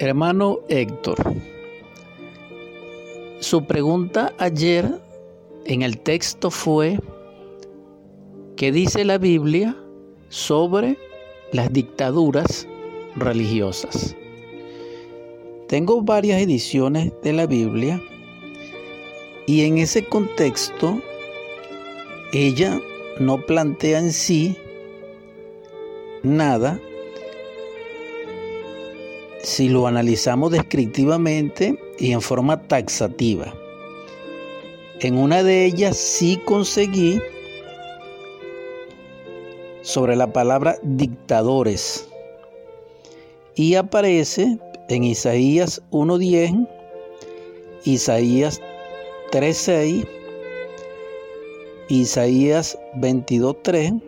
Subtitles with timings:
[0.00, 1.16] Hermano Héctor,
[3.40, 4.88] su pregunta ayer
[5.64, 7.00] en el texto fue,
[8.56, 9.76] ¿qué dice la Biblia
[10.28, 10.96] sobre
[11.50, 12.68] las dictaduras
[13.16, 14.14] religiosas?
[15.66, 18.00] Tengo varias ediciones de la Biblia
[19.48, 21.02] y en ese contexto
[22.32, 22.80] ella
[23.18, 24.56] no plantea en sí
[26.22, 26.80] nada
[29.48, 33.54] si lo analizamos descriptivamente y en forma taxativa.
[35.00, 37.18] En una de ellas sí conseguí
[39.80, 42.06] sobre la palabra dictadores
[43.54, 44.58] y aparece
[44.90, 46.68] en Isaías 1.10,
[47.84, 48.60] Isaías
[49.32, 50.06] 3.6,
[51.88, 54.02] Isaías 22.3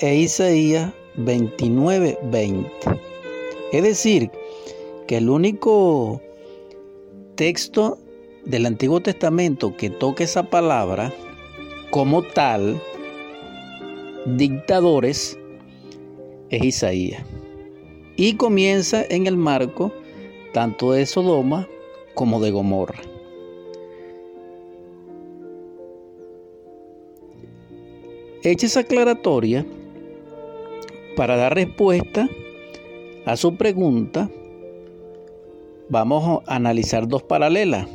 [0.00, 2.98] e Isaías 29.20.
[3.70, 4.30] Es decir,
[5.08, 6.20] que el único
[7.34, 7.98] texto
[8.44, 11.12] del Antiguo Testamento que toca esa palabra
[11.90, 12.80] como tal,
[14.26, 15.38] dictadores,
[16.50, 17.24] es Isaías.
[18.16, 19.92] Y comienza en el marco
[20.52, 21.66] tanto de Sodoma
[22.14, 23.00] como de Gomorra.
[28.42, 29.64] Hecha esa aclaratoria,
[31.16, 32.28] para dar respuesta
[33.24, 34.30] a su pregunta,
[35.90, 37.86] vamos a analizar dos paralelas.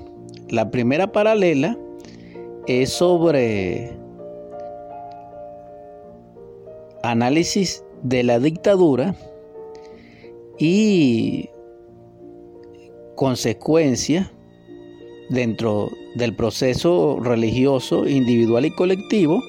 [0.50, 1.78] La primera paralela
[2.68, 3.92] es sobre
[7.04, 9.16] análisis de la dictadura
[10.58, 11.50] y
[13.16, 14.32] consecuencias
[15.30, 19.42] dentro del proceso religioso individual y colectivo.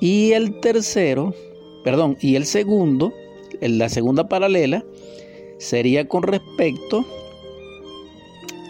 [0.00, 1.34] Y el tercero,
[1.84, 3.12] perdón, y el segundo,
[3.60, 4.84] la segunda paralela,
[5.58, 7.06] sería con respecto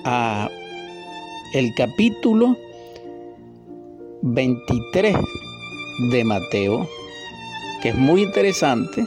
[0.09, 0.49] a
[1.53, 2.57] el capítulo
[4.23, 5.17] 23
[6.11, 6.89] de Mateo,
[7.83, 9.05] que es muy interesante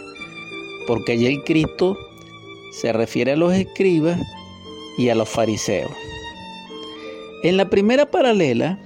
[0.88, 1.98] porque allí el Cristo
[2.74, 4.20] se refiere a los escribas
[4.98, 5.92] y a los fariseos.
[7.44, 8.78] En la primera paralela,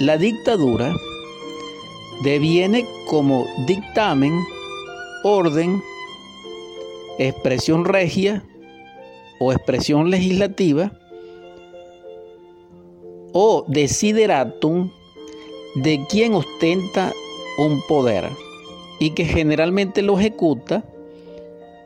[0.00, 0.96] la dictadura
[2.24, 4.36] deviene como dictamen,
[5.22, 5.80] orden,
[7.20, 8.42] expresión regia
[9.38, 10.92] o expresión legislativa
[13.32, 14.90] o desideratum
[15.76, 17.12] de quien ostenta
[17.58, 18.28] un poder
[18.98, 20.84] y que generalmente lo ejecuta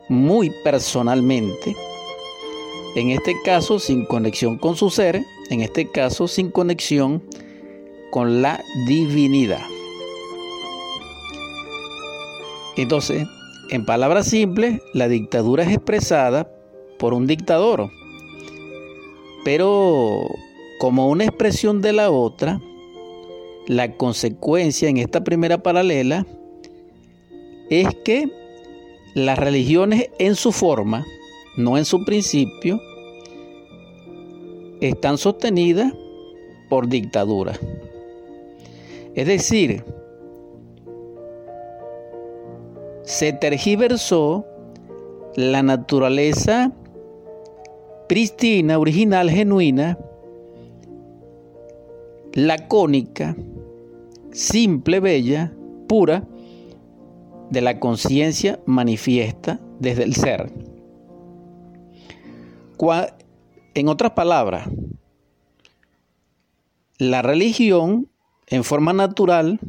[0.09, 1.75] muy personalmente,
[2.95, 7.23] en este caso sin conexión con su ser, en este caso sin conexión
[8.11, 9.61] con la divinidad.
[12.75, 13.27] Entonces,
[13.69, 16.49] en palabras simples, la dictadura es expresada
[17.03, 17.91] por un dictador.
[19.43, 20.25] Pero
[20.79, 22.61] como una expresión de la otra,
[23.67, 26.25] la consecuencia en esta primera paralela
[27.69, 28.31] es que
[29.15, 31.05] las religiones en su forma,
[31.57, 32.79] no en su principio,
[34.79, 35.91] están sostenidas
[36.69, 37.59] por dictadura.
[39.13, 39.83] Es decir,
[43.03, 44.45] se tergiversó
[45.35, 46.71] la naturaleza
[48.13, 49.97] pristina, original, genuina,
[52.33, 53.35] lacónica,
[54.31, 55.51] simple, bella,
[55.87, 56.23] pura,
[57.49, 60.53] de la conciencia manifiesta desde el ser.
[63.73, 64.69] En otras palabras,
[66.99, 68.11] la religión
[68.45, 69.59] en forma natural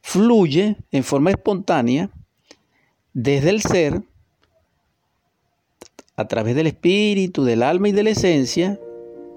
[0.00, 2.08] fluye en forma espontánea
[3.12, 4.02] desde el ser,
[6.20, 8.78] a través del espíritu, del alma y de la esencia,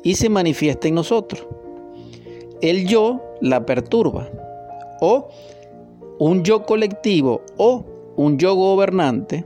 [0.04, 1.48] y se manifiesta en nosotros.
[2.62, 4.30] El yo la perturba,
[5.00, 5.30] o
[6.20, 7.86] un yo colectivo o
[8.16, 9.46] un yo gobernante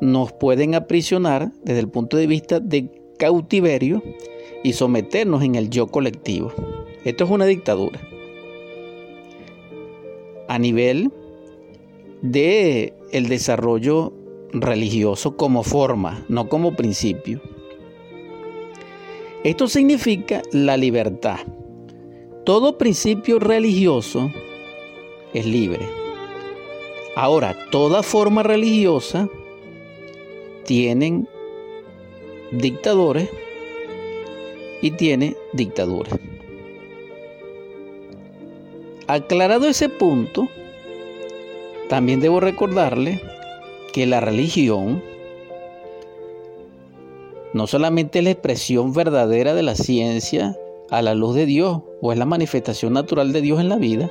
[0.00, 4.02] nos pueden aprisionar desde el punto de vista de cautiverio
[4.62, 6.52] y someternos en el yo colectivo.
[7.04, 8.00] Esto es una dictadura
[10.48, 11.12] a nivel
[12.22, 14.12] de el desarrollo
[14.52, 17.40] religioso como forma, no como principio.
[19.44, 21.40] Esto significa la libertad.
[22.44, 24.30] Todo principio religioso
[25.32, 25.86] es libre.
[27.14, 29.28] Ahora, toda forma religiosa
[30.64, 31.28] tienen
[32.52, 33.28] dictadores
[34.82, 36.10] y tiene dictadura.
[39.06, 40.48] Aclarado ese punto,
[41.88, 43.20] también debo recordarle
[43.98, 45.02] que la religión
[47.52, 50.56] no solamente es la expresión verdadera de la ciencia
[50.88, 54.08] a la luz de Dios o es la manifestación natural de Dios en la vida,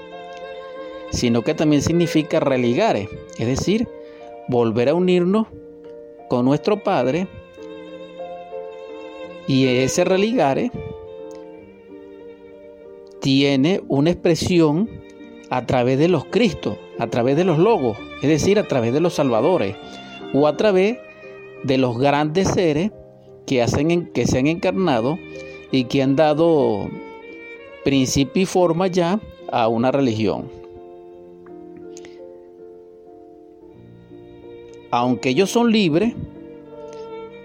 [1.12, 3.07] sino que también significa religare,
[3.38, 3.88] es decir,
[4.50, 5.48] volver a unirnos
[6.28, 7.30] con nuestro Padre
[9.48, 10.69] y ese religare
[13.22, 14.97] tiene una expresión
[15.50, 19.00] a través de los Cristos, a través de los logos, es decir, a través de
[19.00, 19.76] los salvadores
[20.34, 20.98] o a través
[21.64, 22.92] de los grandes seres
[23.46, 25.18] que, hacen, que se han encarnado
[25.72, 26.90] y que han dado
[27.84, 29.20] principio y forma ya
[29.52, 30.50] a una religión.
[34.92, 36.14] Aunque ellos son libres,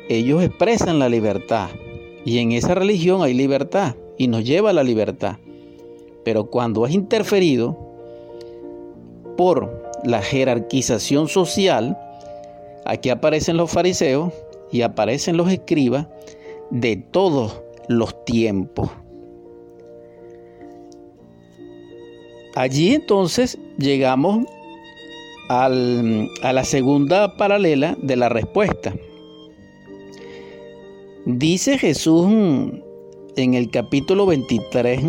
[0.08, 1.70] ellos expresan la libertad
[2.24, 5.38] y en esa religión hay libertad y nos lleva a la libertad.
[6.24, 7.91] Pero cuando es interferido
[9.42, 11.98] por la jerarquización social,
[12.84, 14.32] aquí aparecen los fariseos
[14.70, 16.06] y aparecen los escribas
[16.70, 18.88] de todos los tiempos.
[22.54, 24.46] Allí entonces llegamos
[25.48, 28.94] a la segunda paralela de la respuesta.
[31.26, 32.28] Dice Jesús
[33.34, 35.00] en el capítulo 23,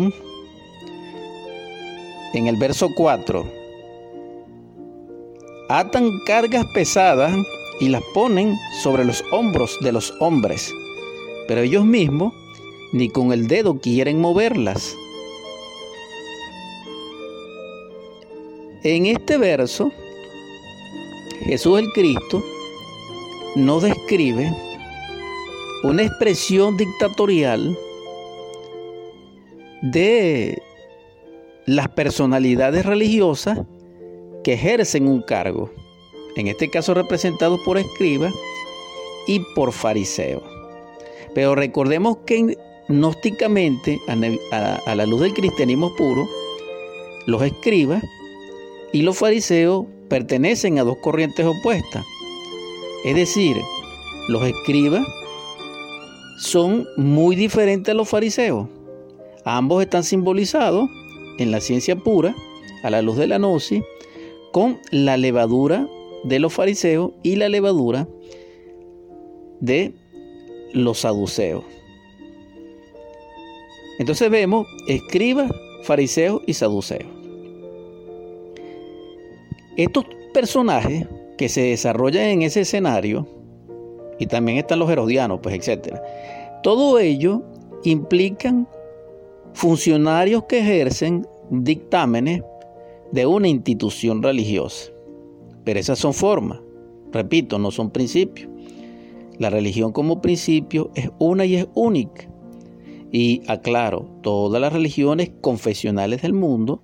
[2.34, 3.62] en el verso 4,
[5.68, 7.34] atan cargas pesadas
[7.80, 10.72] y las ponen sobre los hombros de los hombres,
[11.48, 12.32] pero ellos mismos
[12.92, 14.96] ni con el dedo quieren moverlas.
[18.84, 19.90] En este verso,
[21.44, 22.44] Jesús el Cristo
[23.56, 24.54] nos describe
[25.82, 27.76] una expresión dictatorial
[29.82, 30.62] de
[31.66, 33.58] las personalidades religiosas
[34.44, 35.70] que ejercen un cargo,
[36.36, 38.32] en este caso representados por escribas
[39.26, 40.42] y por fariseos.
[41.34, 42.56] Pero recordemos que
[42.88, 46.28] gnósticamente, a, la luz del cristianismo puro,
[47.26, 48.04] los escribas
[48.92, 52.04] y los fariseos pertenecen a dos corrientes opuestas.
[53.04, 53.56] Es decir,
[54.28, 55.04] los escribas
[56.38, 58.68] son muy diferentes a los fariseos.
[59.44, 60.88] Ambos están simbolizados
[61.38, 62.34] en la ciencia pura,
[62.82, 63.82] a la luz de la gnosis,
[64.54, 65.88] con la levadura
[66.22, 68.06] de los fariseos y la levadura
[69.58, 69.92] de
[70.72, 71.64] los saduceos.
[73.98, 75.50] Entonces vemos escribas,
[75.82, 77.10] fariseos y saduceos.
[79.76, 83.26] Estos personajes que se desarrollan en ese escenario,
[84.20, 86.00] y también están los herodianos, pues etcétera,
[86.62, 87.42] todo ello
[87.82, 88.68] implican
[89.52, 92.44] funcionarios que ejercen dictámenes
[93.14, 94.90] de una institución religiosa.
[95.64, 96.58] Pero esas son formas,
[97.12, 98.50] repito, no son principios.
[99.38, 102.28] La religión como principio es una y es única.
[103.12, 106.82] Y aclaro, todas las religiones confesionales del mundo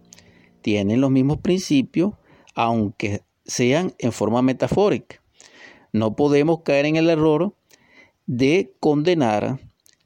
[0.62, 2.12] tienen los mismos principios,
[2.54, 5.20] aunque sean en forma metafórica.
[5.92, 7.56] No podemos caer en el error
[8.26, 9.58] de condenar,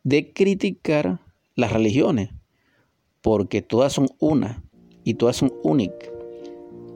[0.05, 1.21] de criticar
[1.55, 2.31] las religiones,
[3.21, 4.65] porque todas son una
[5.05, 6.14] y todas son únicas.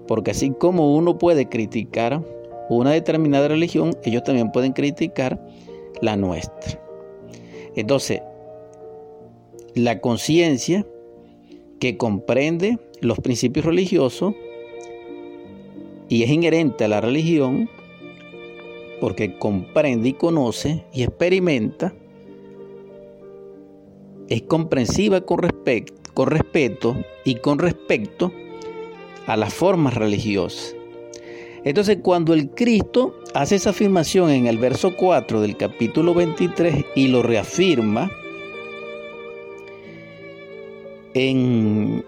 [0.09, 2.25] Porque así como uno puede criticar
[2.69, 5.41] una determinada religión, ellos también pueden criticar
[6.00, 6.83] la nuestra.
[7.77, 8.23] Entonces,
[9.75, 10.85] la conciencia
[11.79, 14.35] que comprende los principios religiosos
[16.09, 17.71] y es inherente a la religión
[19.00, 21.95] porque comprende y conoce y experimenta,
[24.29, 25.41] es comprensiva con,
[26.15, 28.33] con respeto y con respecto
[29.28, 30.75] a las formas religiosas.
[31.64, 37.08] Entonces, cuando el Cristo hace esa afirmación en el verso 4 del capítulo 23 y
[37.08, 38.11] lo reafirma,
[41.12, 42.04] en,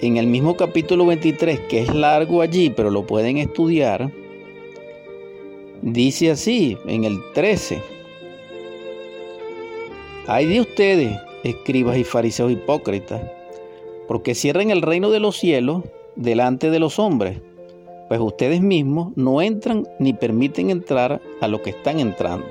[0.00, 4.10] en el mismo capítulo 23, que es largo allí, pero lo pueden estudiar,
[5.82, 7.82] dice así, en el 13,
[10.26, 13.20] hay de ustedes, escribas y fariseos hipócritas,
[14.08, 15.82] porque cierren el reino de los cielos
[16.16, 17.38] delante de los hombres,
[18.08, 22.46] pues ustedes mismos no entran ni permiten entrar a los que están entrando.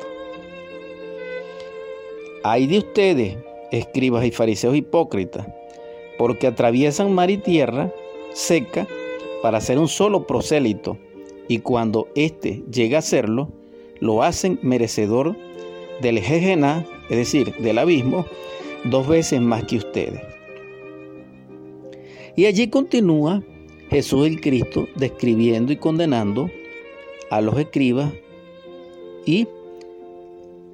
[2.44, 3.38] Hay de ustedes,
[3.72, 5.48] escribas y fariseos hipócritas,
[6.18, 7.94] porque atraviesan mar y tierra
[8.34, 8.88] seca
[9.42, 10.98] para hacer un solo prosélito,
[11.48, 13.50] y cuando éste llega a serlo,
[14.00, 15.36] lo hacen merecedor
[16.02, 18.26] del jejená, es decir, del abismo,
[18.86, 20.22] dos veces más que ustedes.
[22.36, 23.44] Y allí continúa
[23.90, 26.50] Jesús el Cristo describiendo y condenando
[27.30, 28.12] a los escribas
[29.26, 29.48] y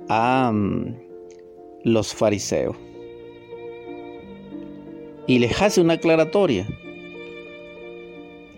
[0.10, 0.96] a mm,
[1.84, 2.76] los fariseos.
[5.26, 6.68] Y les hace una aclaratoria.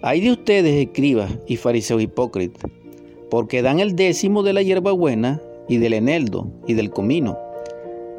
[0.02, 2.70] Hay de ustedes, escribas y fariseos hipócritas,
[3.30, 7.38] porque dan el décimo de la hierbabuena y del eneldo y del comino,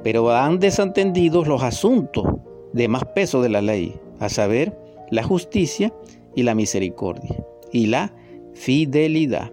[0.02, 2.24] pero han desentendido los asuntos
[2.72, 4.78] de más peso de la ley, a saber,
[5.10, 5.92] la justicia
[6.36, 8.14] y la misericordia y la
[8.54, 9.52] fidelidad.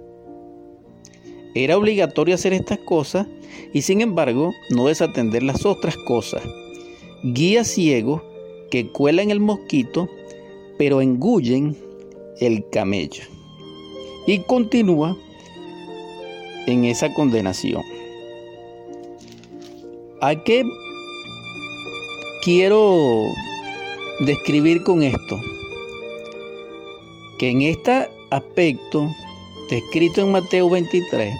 [1.55, 3.25] Era obligatorio hacer estas cosas
[3.73, 6.43] y sin embargo no desatender las otras cosas.
[7.23, 8.23] Guía ciego
[8.69, 10.07] que cuelan el mosquito,
[10.77, 11.75] pero engullen
[12.39, 13.23] el camello.
[14.27, 15.17] Y continúa
[16.67, 17.81] en esa condenación.
[20.21, 20.63] ¿A qué
[22.43, 23.23] quiero
[24.19, 25.39] describir con esto?
[27.37, 29.07] Que en este aspecto
[29.69, 31.33] descrito en Mateo 23,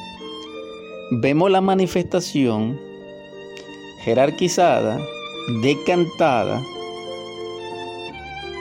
[1.12, 2.80] vemos la manifestación
[4.04, 5.00] jerarquizada,
[5.62, 6.62] decantada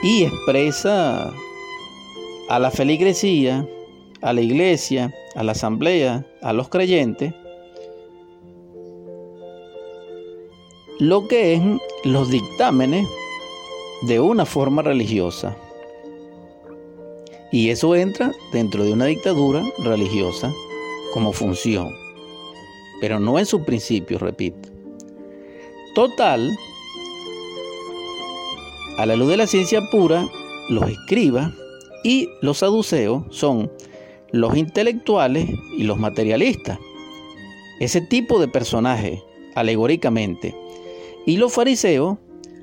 [0.01, 1.31] y expresa
[2.49, 3.67] a la feligresía,
[4.21, 7.33] a la iglesia, a la asamblea, a los creyentes,
[10.99, 11.61] lo que es
[12.03, 13.07] los dictámenes
[14.03, 15.57] de una forma religiosa.
[17.51, 20.53] Y eso entra dentro de una dictadura religiosa
[21.13, 21.93] como función,
[22.99, 24.69] pero no en su principio, repito.
[25.95, 26.55] Total,
[28.97, 30.27] a la luz de la ciencia pura,
[30.69, 31.53] los escribas
[32.03, 33.71] y los saduceos son
[34.31, 36.79] los intelectuales y los materialistas.
[37.79, 39.23] Ese tipo de personaje,
[39.55, 40.55] alegóricamente.
[41.25, 42.17] Y los fariseos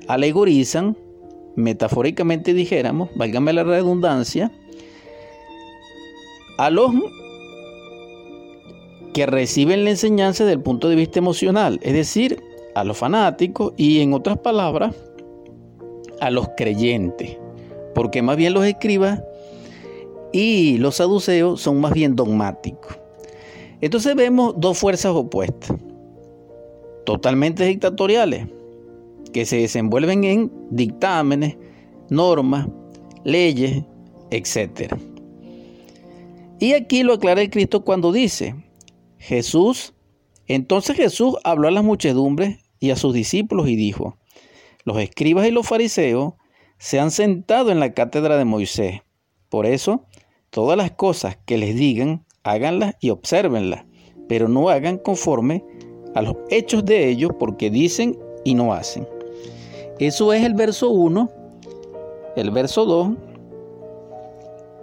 [0.07, 0.97] alegorizan,
[1.55, 4.51] metafóricamente dijéramos, válgame la redundancia,
[6.57, 6.91] a los
[9.13, 12.41] que reciben la enseñanza desde el punto de vista emocional, es decir,
[12.75, 14.93] a los fanáticos y en otras palabras,
[16.19, 17.37] a los creyentes,
[17.93, 19.21] porque más bien los escribas
[20.33, 22.99] y los saduceos son más bien dogmáticos.
[23.79, 25.77] Entonces vemos dos fuerzas opuestas,
[27.05, 28.47] totalmente dictatoriales,
[29.35, 31.57] que se desenvuelven en dictámenes,
[32.09, 32.69] normas,
[33.25, 33.83] leyes,
[34.31, 34.95] etc.
[36.57, 38.55] Y aquí lo aclara el Cristo cuando dice,
[39.17, 39.93] Jesús,
[40.47, 44.17] entonces Jesús habló a las muchedumbres y a sus discípulos y dijo,
[44.85, 46.35] los escribas y los fariseos
[46.77, 49.01] se han sentado en la cátedra de Moisés.
[49.49, 50.05] Por eso,
[50.49, 53.83] todas las cosas que les digan, háganlas y obsérvenlas,
[54.29, 55.65] pero no hagan conforme
[56.15, 59.05] a los hechos de ellos porque dicen y no hacen.
[59.99, 61.31] Eso es el verso 1,
[62.35, 63.11] el verso 2,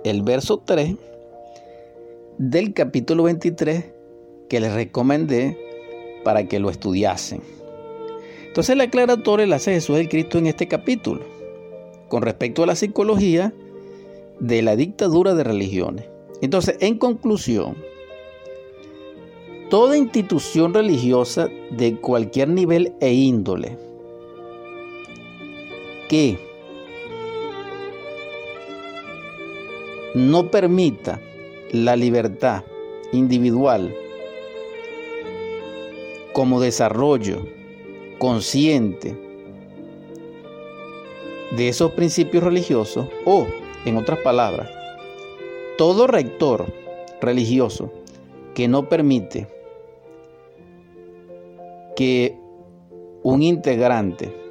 [0.04, 0.96] el verso 3
[2.38, 3.92] del capítulo 23
[4.48, 5.58] que les recomendé
[6.24, 7.42] para que lo estudiasen.
[8.46, 11.20] Entonces la aclaratoria la hace Jesús el Cristo en este capítulo
[12.08, 13.52] con respecto a la psicología
[14.40, 16.06] de la dictadura de religiones.
[16.40, 17.76] Entonces, en conclusión,
[19.68, 23.91] toda institución religiosa de cualquier nivel e índole
[26.12, 26.36] que
[30.14, 31.22] no permita
[31.70, 32.64] la libertad
[33.12, 33.96] individual
[36.34, 37.46] como desarrollo
[38.18, 39.16] consciente
[41.56, 43.46] de esos principios religiosos o,
[43.86, 44.68] en otras palabras,
[45.78, 46.66] todo rector
[47.22, 47.90] religioso
[48.54, 49.48] que no permite
[51.96, 52.36] que
[53.22, 54.41] un integrante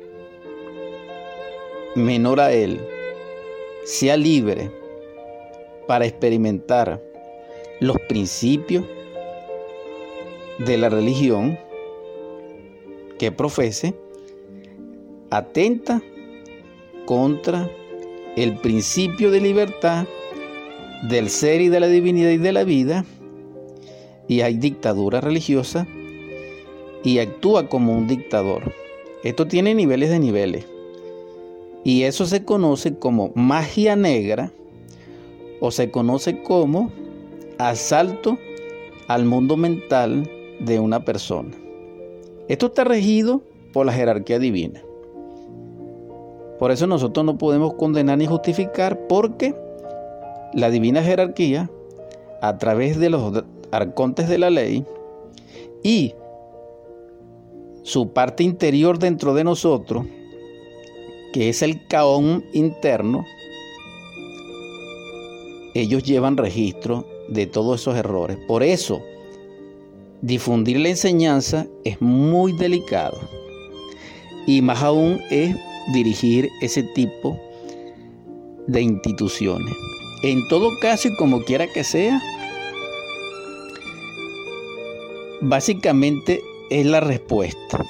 [1.96, 2.80] menor a él
[3.86, 4.72] sea libre
[5.88, 7.02] para experimentar
[7.80, 8.86] los principios
[10.60, 11.58] de la religión
[13.18, 13.94] que profese,
[15.30, 16.02] atenta
[17.06, 17.70] contra
[18.36, 20.06] el principio de libertad
[21.04, 23.06] del ser y de la divinidad y de la vida,
[24.28, 25.88] y hay dictadura religiosa,
[27.04, 28.72] y actúa como un dictador.
[29.24, 30.71] Esto tiene niveles de niveles.
[31.84, 34.52] Y eso se conoce como magia negra
[35.60, 36.92] o se conoce como
[37.58, 38.38] asalto
[39.08, 41.52] al mundo mental de una persona.
[42.48, 43.42] Esto está regido
[43.74, 44.82] por la jerarquía divina.
[46.60, 49.56] Por eso nosotros no podemos condenar ni justificar porque
[50.54, 51.70] la divina jerarquía,
[52.42, 54.86] a través de los arcontes de la ley
[55.84, 56.14] y
[57.84, 60.06] su parte interior dentro de nosotros,
[61.34, 63.26] que es el caón interno,
[65.74, 68.38] ellos llevan registro de todos esos errores.
[68.48, 69.02] Por eso,
[70.22, 73.20] difundir la enseñanza es muy delicado.
[74.46, 75.56] Y más aún es
[75.94, 77.40] dirigir ese tipo
[78.68, 79.74] de instituciones.
[80.24, 82.22] En todo caso y como quiera que sea,
[85.42, 87.84] básicamente es la respuesta.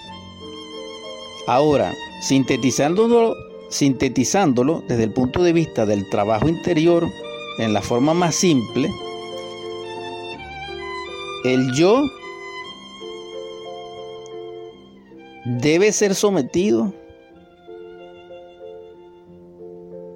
[1.47, 3.35] Ahora, sintetizándolo,
[3.69, 7.07] sintetizándolo desde el punto de vista del trabajo interior
[7.57, 8.89] en la forma más simple,
[11.43, 12.03] el yo
[15.45, 16.93] debe ser sometido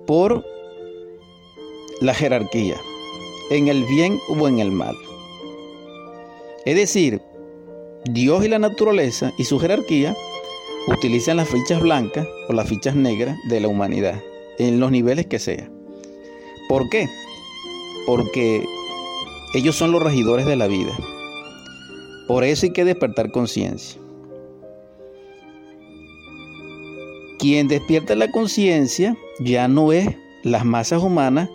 [0.06, 0.46] por
[2.02, 2.80] la jerarquía,
[3.50, 4.96] en el bien o en el mal.
[6.66, 7.22] Es decir,
[8.06, 10.16] Dios y la naturaleza y su jerarquía
[10.88, 14.22] utilizan las fichas blancas o las fichas negras de la humanidad,
[14.60, 15.70] en los niveles que sea.
[16.70, 17.10] ¿Por qué?
[18.06, 18.64] Porque
[19.54, 20.96] ellos son los regidores de la vida.
[22.28, 24.00] Por eso hay que despertar conciencia.
[27.40, 30.10] Quien despierta la conciencia ya no es
[30.44, 31.50] las masas humanas,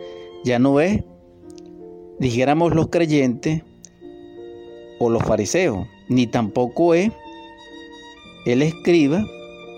[0.44, 1.02] ya no es,
[2.18, 3.62] dijéramos, los creyentes
[4.98, 7.10] o los fariseos, ni tampoco es
[8.46, 9.26] el escriba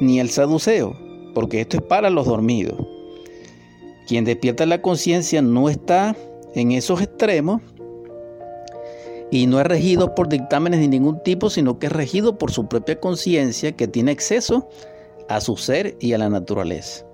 [0.00, 0.96] ni el saduceo,
[1.34, 2.76] porque esto es para los dormidos.
[4.06, 6.16] Quien despierta la conciencia no está
[6.54, 7.62] en esos extremos
[9.30, 12.68] y no es regido por dictámenes de ningún tipo, sino que es regido por su
[12.68, 14.68] propia conciencia que tiene acceso
[15.28, 17.06] a su ser y a la naturaleza.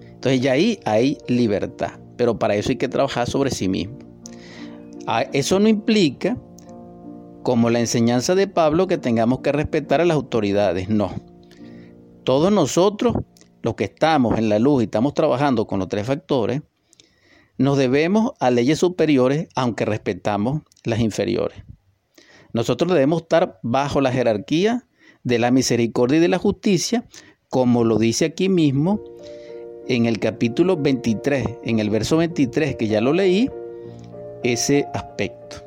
[0.00, 3.98] Entonces ya ahí hay libertad, pero para eso hay que trabajar sobre sí mismo.
[5.06, 6.36] Ah, eso no implica
[7.44, 10.88] como la enseñanza de Pablo que tengamos que respetar a las autoridades.
[10.88, 11.14] No.
[12.24, 13.14] Todos nosotros,
[13.62, 16.62] los que estamos en la luz y estamos trabajando con los tres factores,
[17.58, 21.62] nos debemos a leyes superiores aunque respetamos las inferiores.
[22.54, 24.88] Nosotros debemos estar bajo la jerarquía
[25.22, 27.06] de la misericordia y de la justicia,
[27.50, 29.02] como lo dice aquí mismo
[29.86, 33.50] en el capítulo 23, en el verso 23, que ya lo leí,
[34.42, 35.63] ese aspecto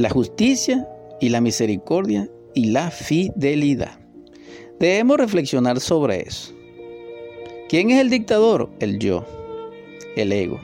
[0.00, 0.88] la justicia
[1.20, 4.00] y la misericordia y la fidelidad.
[4.78, 6.54] Debemos reflexionar sobre eso.
[7.68, 8.70] ¿Quién es el dictador?
[8.80, 9.24] El yo,
[10.16, 10.58] el ego,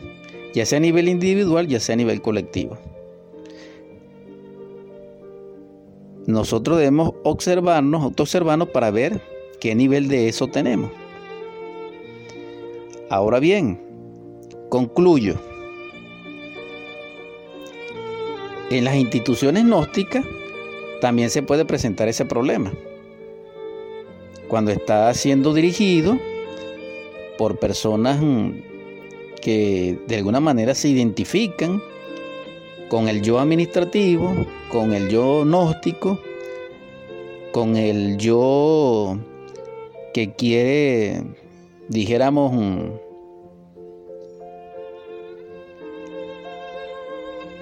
[0.54, 2.78] ya sea a nivel individual, ya sea a nivel colectivo.
[6.26, 9.20] Nosotros debemos observarnos, autoobservarnos para ver
[9.60, 10.90] qué nivel de eso tenemos.
[13.10, 13.80] Ahora bien,
[14.70, 15.36] concluyo.
[18.70, 20.24] En las instituciones gnósticas
[21.00, 22.72] también se puede presentar ese problema.
[24.48, 26.18] Cuando está siendo dirigido
[27.38, 28.50] por personas mm,
[29.40, 31.80] que de alguna manera se identifican
[32.88, 34.34] con el yo administrativo,
[34.70, 36.18] con el yo gnóstico,
[37.52, 39.16] con el yo
[40.12, 41.22] que quiere,
[41.88, 42.52] dijéramos,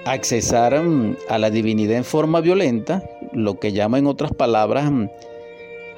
[0.05, 5.07] accesar mm, a la divinidad en forma violenta, lo que llama en otras palabras mm,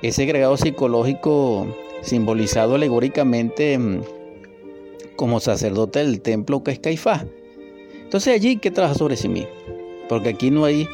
[0.02, 1.68] ese agregado psicológico
[2.02, 4.02] simbolizado alegóricamente mm,
[5.16, 7.26] como sacerdote del templo que es Caifás.
[8.04, 9.50] Entonces allí que trabajar sobre sí mismo,
[10.08, 10.88] porque aquí no hay,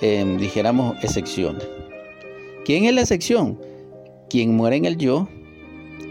[0.00, 1.64] em, dijéramos, excepciones.
[2.64, 3.60] ¿Quién es la excepción?
[4.28, 5.28] Quien muere en el yo,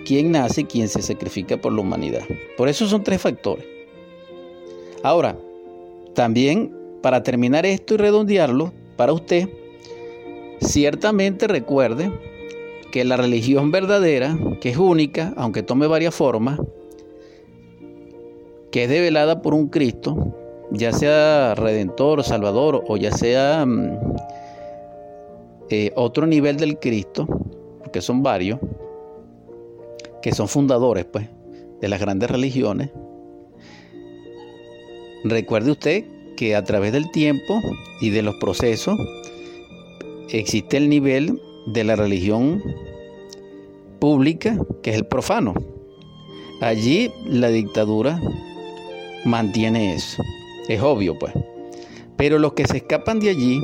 [0.05, 2.23] quien nace y quien se sacrifica por la humanidad.
[2.55, 3.65] Por eso son tres factores.
[5.01, 5.36] Ahora,
[6.13, 9.49] también, para terminar esto y redondearlo, para usted,
[10.62, 12.12] ciertamente recuerde
[12.91, 16.60] que la religión verdadera, que es única, aunque tome varias formas,
[18.71, 20.36] que es develada por un Cristo,
[20.71, 23.99] ya sea redentor, salvador o ya sea mm,
[25.69, 27.28] eh, otro nivel del Cristo,
[27.80, 28.60] porque son varios,
[30.21, 31.28] que son fundadores pues,
[31.82, 32.91] de las grandes religiones,
[35.23, 36.05] Recuerde usted
[36.36, 37.62] que a través del tiempo
[38.01, 38.97] y de los procesos
[40.29, 42.62] existe el nivel de la religión
[43.99, 45.53] pública, que es el profano.
[46.59, 48.19] Allí la dictadura
[49.25, 50.21] mantiene eso.
[50.67, 51.33] Es obvio, pues.
[52.17, 53.62] Pero los que se escapan de allí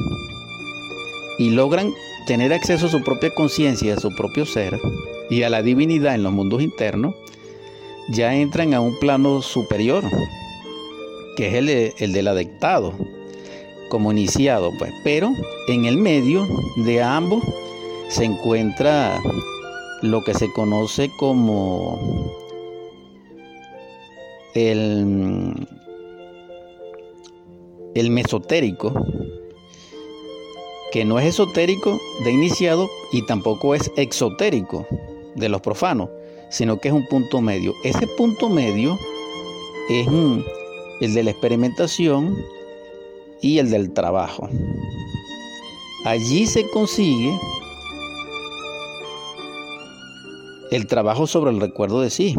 [1.37, 1.91] y logran
[2.25, 4.79] tener acceso a su propia conciencia, a su propio ser
[5.29, 7.15] y a la divinidad en los mundos internos,
[8.09, 10.03] ya entran a un plano superior,
[11.39, 12.93] que es el, el del adectado,
[13.87, 14.91] como iniciado, pues.
[15.05, 15.31] Pero
[15.69, 17.41] en el medio de ambos
[18.09, 19.21] se encuentra
[20.01, 21.97] lo que se conoce como
[24.53, 25.55] el
[27.95, 28.91] el mesotérico,
[30.91, 34.85] que no es esotérico de iniciado y tampoco es exotérico
[35.35, 36.09] de los profanos,
[36.49, 37.73] sino que es un punto medio.
[37.85, 38.99] Ese punto medio
[39.89, 40.05] es
[40.99, 42.35] el de la experimentación
[43.41, 44.49] y el del trabajo.
[46.05, 47.37] Allí se consigue
[50.71, 52.35] el trabajo sobre el recuerdo de sí.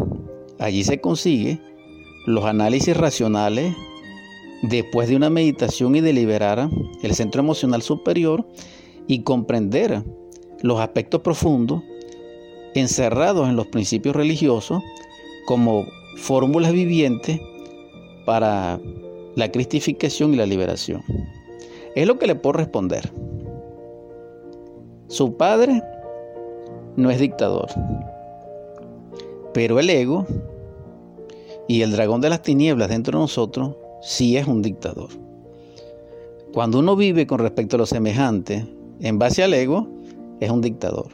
[0.59, 1.59] Allí se consigue
[2.25, 3.75] los análisis racionales
[4.63, 6.69] después de una meditación y deliberar
[7.01, 8.47] el centro emocional superior
[9.07, 10.03] y comprender
[10.61, 11.83] los aspectos profundos
[12.75, 14.81] encerrados en los principios religiosos
[15.45, 15.85] como
[16.17, 17.41] fórmulas vivientes
[18.25, 18.79] para
[19.35, 21.01] la cristificación y la liberación.
[21.95, 23.11] Es lo que le puedo responder.
[25.07, 25.81] Su padre
[26.95, 27.67] no es dictador,
[29.53, 30.25] pero el ego
[31.67, 35.09] y el dragón de las tinieblas dentro de nosotros sí es un dictador.
[36.53, 38.65] Cuando uno vive con respecto a lo semejante
[38.99, 39.87] en base al ego,
[40.39, 41.07] es un dictador.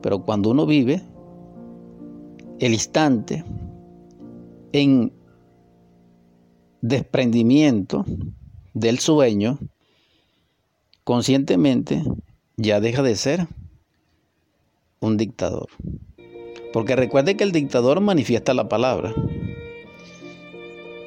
[0.00, 1.02] Pero cuando uno vive
[2.58, 3.44] el instante
[4.72, 5.12] en
[6.84, 8.04] desprendimiento
[8.74, 9.58] del sueño,
[11.02, 12.02] conscientemente
[12.58, 13.48] ya deja de ser
[15.00, 15.68] un dictador.
[16.74, 19.14] Porque recuerde que el dictador manifiesta la palabra.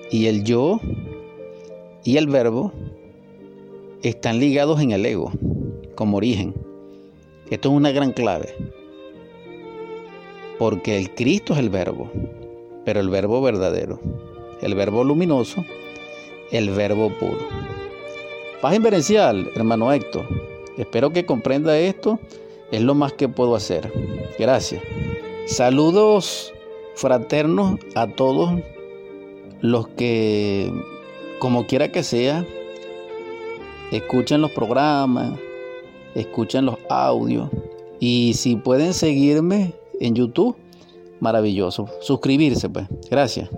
[0.09, 0.79] Y el yo
[2.03, 2.73] y el verbo
[4.01, 5.31] están ligados en el ego
[5.93, 6.55] como origen.
[7.51, 8.55] Esto es una gran clave.
[10.57, 12.09] Porque el Cristo es el verbo,
[12.83, 13.99] pero el verbo verdadero,
[14.61, 15.63] el verbo luminoso,
[16.51, 17.39] el verbo puro.
[18.61, 20.25] Paz inverencial, hermano Héctor.
[20.77, 22.19] Espero que comprenda esto.
[22.71, 23.91] Es lo más que puedo hacer.
[24.37, 24.83] Gracias.
[25.45, 26.53] Saludos
[26.95, 28.59] fraternos a todos
[29.61, 30.71] los que,
[31.39, 32.45] como quiera que sea,
[33.91, 35.39] escuchen los programas,
[36.15, 37.49] escuchen los audios
[37.99, 40.55] y si pueden seguirme en YouTube,
[41.19, 41.87] maravilloso.
[42.01, 42.87] Suscribirse, pues.
[43.09, 43.49] Gracias.